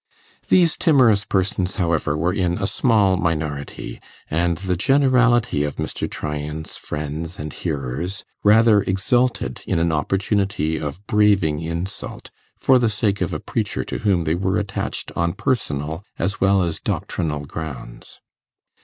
[0.49, 6.09] These timorous persons, however, were in a small minority, and the generality of Mr.
[6.09, 13.21] Tryan's friends and hearers rather exulted in an opportunity of braving insult for the sake
[13.21, 18.19] of a preacher to whom they were attached on personal as well as doctrinal grounds.